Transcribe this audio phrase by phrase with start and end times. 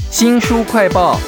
[0.00, 1.18] 新书快报，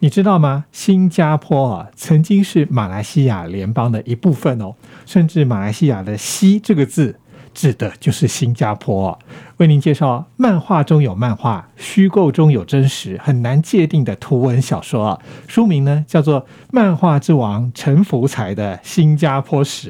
[0.00, 0.64] 你知道吗？
[0.72, 4.74] 新加坡，曾经是马来西亚联邦的一部分哦，
[5.06, 7.20] 甚至马来西亚的“西”这个字
[7.52, 9.16] 指的就是新加坡。
[9.58, 15.20] 为您介绍，漫画中有漫画，虚构中有真实，很难界定的图文小说。
[15.46, 19.88] 书名呢叫做《漫画之王陈福才的新加坡史》。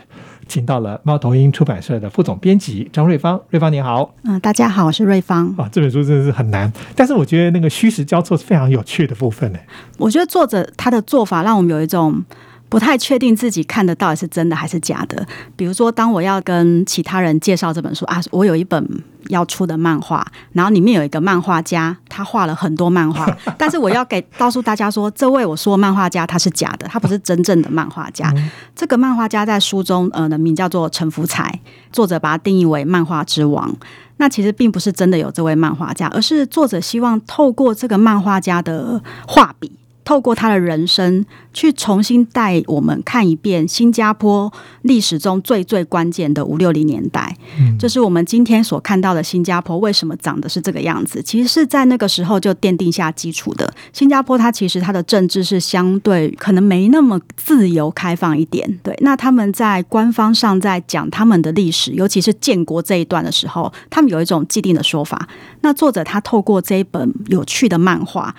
[0.48, 5.54] 请到了猫头鹰出版社的副总编辑张瑞芳，瑞芳你好，嗯，大家好，我是瑞芳。
[5.58, 9.58] 啊，这本书真的是很难，但是我觉得那个虚实交错是非常有趣的部分呢。
[9.98, 12.24] 我觉得作者他的做法让我们有一种。
[12.74, 15.24] 不太确定自己看的到底是真的还是假的。
[15.54, 18.84] 比如说，当我要跟其他人介绍这本书啊，我有一本
[19.28, 28.34] 要出的漫画，然后里面有一个漫画家，他画了很多漫画， 但是我要给告诉大家说，这位我说漫画家他是假的，他不是真正的漫画家。
[28.74, 31.60] 这个漫画家在书中呃的名叫做陈福才，
[31.92, 33.72] 作者把他定义为漫画之王。
[34.16, 39.70] 那其实并不是真的有这位漫画家，而是作者希望透过这个漫画家的画笔。
[40.04, 44.52] 透过他的人生，去重新带我们看一遍新加坡
[44.82, 47.36] 历史中最最关键的五六零年代，
[47.78, 53.72] 就是我们今天所看到的新加坡为什么长得是这个样子，其实是在那个时候就奠定下基础的。
[53.92, 58.94] 新加坡它其实它的政治是相对可能没那么自由开放一点，对。
[59.00, 65.28] 那他们在官方上在讲他们的历史，尤其是建国这一段的时候，他们有一种既定的说法。
[65.62, 68.34] 那作者他透过这一本有趣的漫画。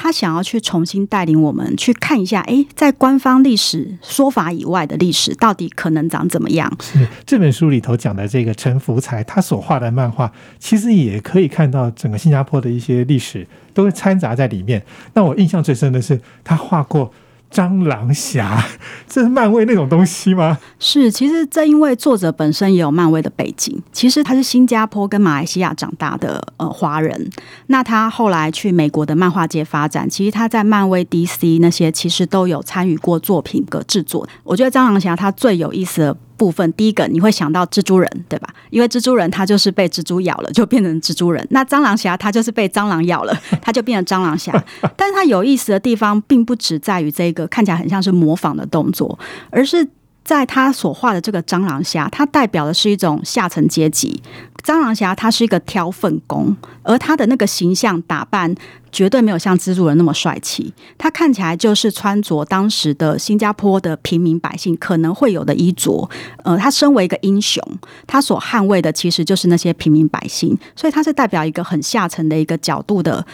[0.00, 6.72] 他想要去重新带领我们去看一下，哎，在官方历史说法以外的历史到底可能长怎么样？
[6.80, 14.80] 是这本书里头讲的这个陈福才，他所画的漫画，其实也可以看到整个新加坡的一些历史都会掺杂在里面。
[15.14, 17.12] 那我印象最深的是他画过。
[17.52, 18.62] 蟑螂侠，
[19.08, 20.58] 这是漫威那种东西吗？
[20.78, 27.30] 是，其实这因为作者本身也有漫威的背景，其实他是新加坡跟马来西亚长大的呃华人，
[27.68, 34.28] 那他后来去美国的漫画界发展，其实他在漫威、DC 那些其实都有参与过作品的制作。
[34.44, 36.16] 我觉得蟑螂侠他最有意思的。
[36.38, 38.48] 部分第一个你会想到蜘蛛人，对吧？
[38.70, 41.46] 因为蜘蛛人他就是被蜘蛛咬了，就变成蜘蛛人。
[41.50, 44.52] 那蟑螂侠他就是被蟑螂咬了， 他就变成蟑螂侠。
[44.96, 49.18] 但是他有意思的地方，并不只在于这个看起来很像是模仿的动作，
[49.50, 49.86] 而是。
[50.28, 54.22] 在他所画的这个蟑螂侠，它代表的是一种下层阶级。
[54.62, 58.54] 蟑螂侠他是一个挑粪工，而他的那个形象打扮
[58.92, 60.74] 绝对没有像蜘蛛人那么帅气。
[60.98, 66.06] 他看起来就是穿着当时的新加坡的平民百姓可能会有的衣着。
[66.44, 67.62] 呃，他身为一个英雄，
[68.06, 73.24] 他所捍卫的其实就是那些平民百姓，所以他是代表一个很下层的一个角度的。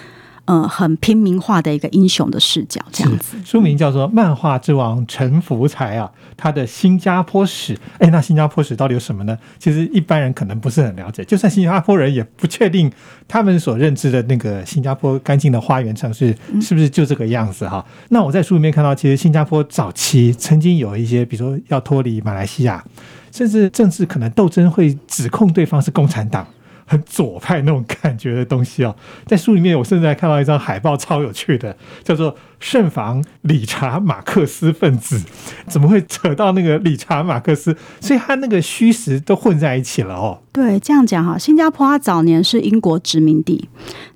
[0.46, 3.36] 呃，很平民化的一个英雄的视角，这样子。
[3.44, 7.74] 书名叫做《漫画之王陈福才》啊，他的新加坡史。
[7.98, 9.38] 哎，那新加坡史到底有什么呢？
[9.58, 12.92] 其实一般人可能不是很了解，就算新加坡人也不确定
[13.26, 17.82] 他们所认知的那个新加坡干净的花园城市是不是就这个样子哈。
[18.10, 22.84] 那我在书里面看到，其实新加坡早期曾经有一些，比如说要脱离马来西亚，
[23.32, 26.46] 甚至政治可能斗争会指控对方是共产党。
[26.86, 28.94] 很左派那种感觉的东西啊，
[29.26, 32.36] 在书里面我甚至还看到一张海报，超有趣的，叫做。
[32.60, 35.22] 慎防理查马克思分子，
[35.68, 37.76] 怎么会扯到那个理查马克思？
[38.00, 40.40] 所以他那个虚实都混在一起了哦。
[40.52, 43.68] 对，这样讲哈，新加坡它早年是英国殖民地，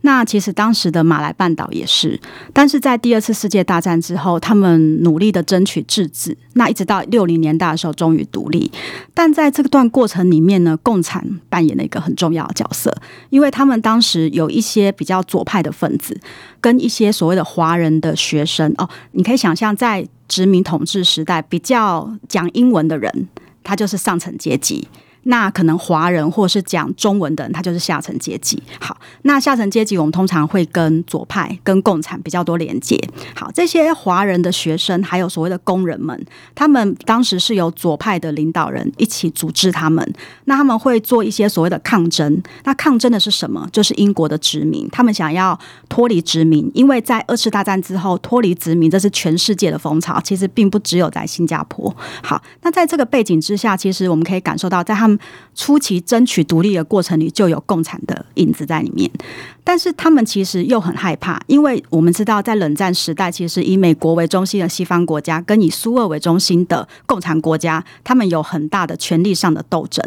[0.02, 2.20] 那其实当时的马来半岛也是，
[2.52, 8.70] 但是在第二次世界大战之后，他们努力的争取自治，那一直到六零年代的时候终于独立。
[9.12, 12.94] 但在这段过程里面呢，共产扮演了一个很重要的角色，
[13.30, 16.16] 因为他们当时有一些比较左派的分子。
[16.60, 23.28] 跟一些所谓的华人的学生哦，你可以想象，在殖民统治时代，比较讲英文的人，
[23.64, 24.86] 他就是上层阶级。
[25.24, 28.62] 那可能华人或是讲中文的人，他就是下层阶级。
[28.80, 32.98] 好，那下层阶级我们通常会跟左派、跟共产比较多连接。
[33.34, 36.24] 好，这些华人的学生还有所谓的工人们，
[36.54, 40.14] 他们当时是由左派的领导人一起组织他们。
[40.44, 42.42] 那他们会做一些所谓的抗争。
[42.64, 43.68] 那抗争的是什么？
[43.72, 51.94] 就是英国的殖民，他们想要脱离殖民，因为在二次大战之后脱离殖民，这是全世界的风潮，其实并不只有在新加坡。
[52.22, 55.18] 好，那在这个背景之下，其实我们可以感受到，在他们
[55.54, 59.10] 初期争取独立的过程里，就有共产的影子在里面。
[59.64, 70.02] 但是他们其实又很害怕，因为我们知道，在冷战时代，其实以美国为中心的西方国家跟以苏俄为中心的共产国家，他们有很大的权力上的斗争。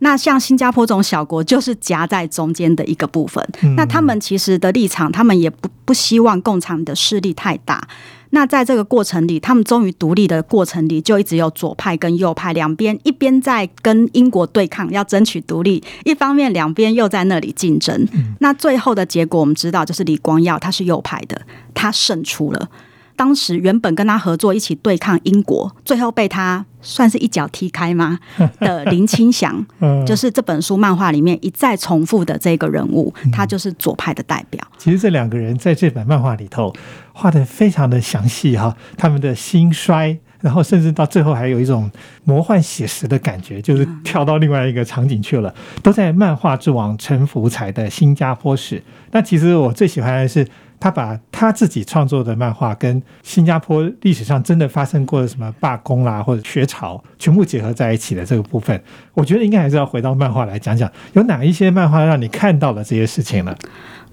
[0.00, 3.46] 那像新加坡这种小国，就是夹在中间的一个部分。
[3.76, 7.86] 那他们其实的立场，他们也不不希望共产的势力太大。
[8.34, 18.06] 那在这个过程里，他们终于独立的过程里，就一直有左派跟右派两边，一边在跟英国对抗，要争取独立；一方面，两边又在那里竞争。
[18.40, 21.40] 那最后的结果，我们知道，就是李光耀他是右派的，
[21.72, 22.68] 他胜出了。
[23.16, 28.18] 当时原本跟他合作一起对抗英国，最后被他算是一脚踢开吗？
[28.60, 29.64] 的林清祥，
[30.06, 34.60] 就是这本书漫画里面一再重复的这个人物，他就是左派的代表。
[34.78, 36.72] 其实这两个人在这本漫画里头
[37.12, 41.90] 画的非常的详细哈，他们的兴衰，然后甚至到最后还有一种
[42.24, 48.82] 魔幻写实的感觉，就是跳到另外一个场景去了，都在漫画之王陈福才的新加坡史。
[49.12, 50.46] 那其实我最喜欢的是。
[50.78, 58.82] 他把他自己创作的漫画跟新加坡历史上真的发生过的什么罢工啦或者学潮全部结合在一起的这个部分，
[59.14, 63.56] 我觉得应该还是要回到漫画来讲讲，有哪一些漫画让你看到了这些事情呢？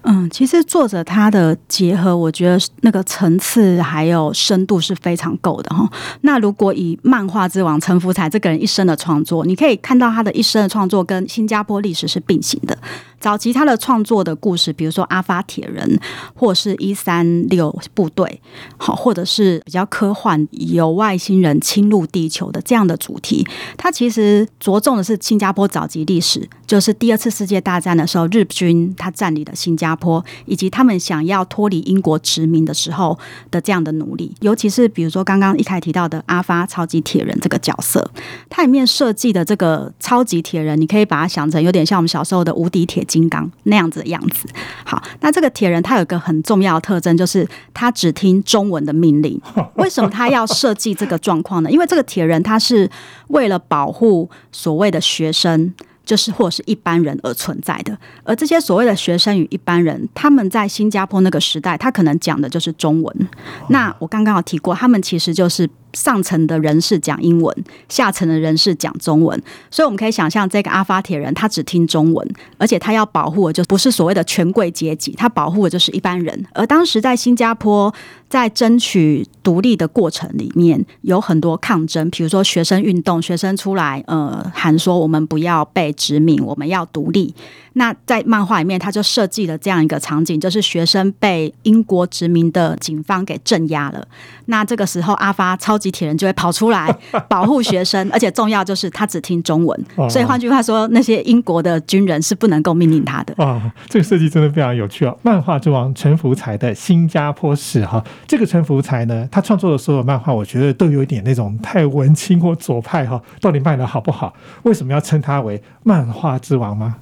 [0.04, 5.88] 嗯，其实作者他的结合，我觉得那个层次还有深度是非常够的哈。
[6.22, 12.71] 那如果以漫画之王陈福才这个人一生的创作，你可以看到他的一生的创作跟新加坡历史是并行的。
[13.20, 15.98] 早期他的创作的故事，比如说阿发铁人，
[16.34, 18.40] 或是一三六部队，
[18.76, 23.46] 好，或者是比较科幻有外星人侵入地球的这样的主题，
[23.76, 33.16] 他其实着重的是新加坡早期历史，就是第二次世界大战的时候，日军他占领了新加坡，以及他们想要脱离英国殖民的时候
[33.52, 34.34] 的这样的努力。
[34.40, 38.10] 尤其是比如说刚刚一开提到的阿发超级铁人这个角色，
[38.50, 43.02] 它里面设计的这个超级铁人，你可以把它想成有点像我们小时候的无敌铁。
[43.12, 44.48] 金刚那样子的样子，
[44.86, 49.38] 好，那这个铁人他有一个很重要的特征，就是他只听中文的命令。
[49.74, 51.70] 为什么他要设计这个状况呢？
[51.70, 52.88] 因为这个铁人他是
[53.26, 55.74] 为了保护所谓的学生，
[56.06, 57.98] 就是或是一般人而存在的。
[58.22, 63.28] 而这些所谓的学生与一般人，他们在新加坡那个时代，他可能讲的就是中文。
[63.68, 65.68] 那我刚刚有提过，他们其实就是。
[65.94, 69.40] 上层的人士讲英文，下层的人士讲中文，
[69.70, 72.28] 所以我们可以想象，这个阿发铁人他只听中文，
[72.58, 76.46] 而且他要保护的就不是所谓的权贵阶级，他保护的就是一般人。
[76.52, 77.92] 而当时在新加坡，
[78.28, 87.34] 在争取独立的过程里面，有很多抗争，比如说学生运动，学生出来呃喊说我们不要被殖民，我们要独立。
[87.74, 94.06] 那在漫画里面，他就设计了这样一个场景，就是学生被英国殖民的警方给镇压了。
[94.46, 96.88] 那这个时候，阿发超级铁人就会跑出来
[97.28, 103.34] 保护学生，而且重要就是他只听中文，所以换句话说，那些英国的军人是不能够命令他的。
[103.44, 105.18] 啊，这个设计真的非常有趣哦！
[105.22, 114.32] 漫画之王陈福才的新加坡史哈，这个陈福才呢，他创作的所有漫画，我觉得都有一点那种太文青或左派哈，到底卖的好不好？
[114.62, 116.96] 为什么要称他为漫画之王吗？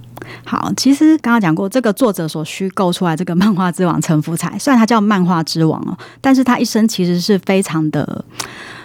[0.44, 8.22] 好，其实刚刚讲过，这个作者所虚构出来这个漫画之王陈福才，虽然他叫漫画之王哦，但是他一生其实是非常的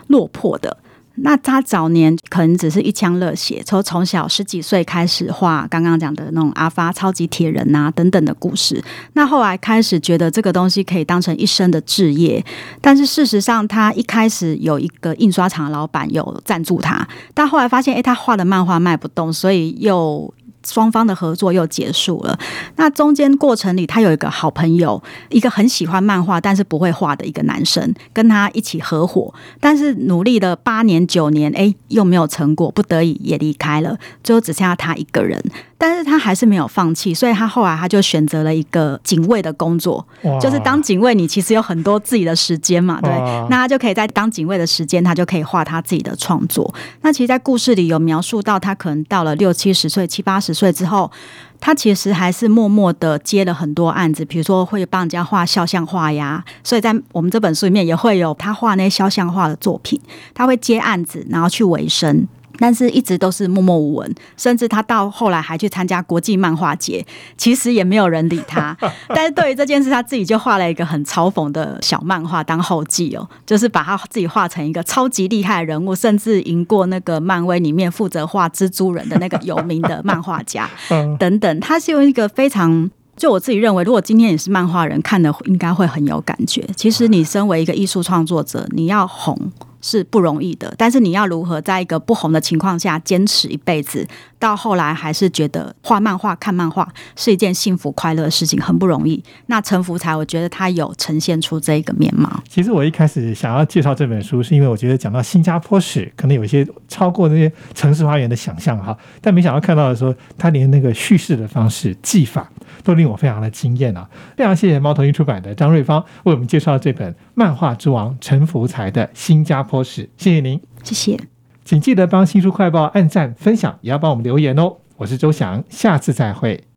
[0.07, 0.77] 落魄的。
[1.19, 8.83] 那他早年可能只是一腔热血，从从小十几岁开始画刚刚讲的那种阿发超级铁人啊等等的故事。
[9.13, 12.45] 那后来开始觉得这个东西可以当成一生的志业，
[12.81, 20.33] 但是事实上他一开始有一个印刷厂的老板有赞助他，但后来发现，哎，他画的漫画卖不动，所以又。
[20.65, 22.37] 双方的合作又结束了。
[22.75, 35.41] 那中间过程里，他有一个好朋友，一个很喜欢漫画但是不会画的一个男生，跟他一起合伙，但是努力了八年九年，哎，又没有成果，不得已也离开了，最后只剩下他一个人。
[35.87, 40.03] 但是他还是没有放弃，所以他后来他就选择了一个警卫的工作，
[40.41, 43.11] 就是当警卫，你其实有很多自己的时间嘛，对，
[43.51, 46.73] 那他就可以在当警卫的时间，他就可以画他自己的创作。
[47.01, 51.11] 那其实，在故事里有描述到，他可能到了六七十岁、七八十岁之后，
[51.59, 56.43] 他其实还是默默的接了很多案子，比如说会帮人家画肖像画呀。
[56.63, 60.01] 所以在我们这本书里面也会有他画那些肖像画的作品，
[60.33, 62.27] 他会接案子，然后去维生。
[62.59, 67.05] 但是一直都是默默无闻，甚至他到后来还去参加国际漫画节，
[67.37, 68.75] 其实也没有人理他。
[69.09, 80.69] 但是对于这件事，他自己就画了一个很嘲讽的小漫画当后记哦，就是把他自己画成一个超级厉害的人物，甚至赢过那个漫威里面负责画蜘蛛人的那个有名的漫画家
[81.19, 81.59] 等等。
[81.59, 86.67] 他是用一个非常，就我自己认为，如果今天你是漫画人看的，应该会很有感觉。
[86.75, 89.37] 其实你身为一个艺术创作者，你要红。
[89.85, 90.73] 是不容易的。
[90.79, 94.07] 但是你要如何在一个不红的情况下坚持一辈子，
[94.39, 99.23] 到后来还是觉得画漫画、看漫画是一件幸福快乐的事情，很不容易。
[99.45, 102.41] 那陈福才，我觉得他有呈现出这一个面貌。
[102.49, 108.97] 其实我一开始想要介绍这本书，是因为我觉得讲到新加坡史，可能有一些超过那些城市花园的想象哈。
[109.21, 112.49] 但没想到看到的时候，他连那个叙事的方式、技法
[112.83, 114.09] 都令我非常的惊艳啊！
[114.35, 121.19] 非常谢谢猫头鹰出版的张瑞芳为我们介绍这本漫画之王陈福才的新加坡史，谢谢您，谢谢。
[121.63, 124.77] 请记得帮新书快报按赞、分享，也要帮我们留言哦。
[124.97, 126.74] 我是周翔，下次再会。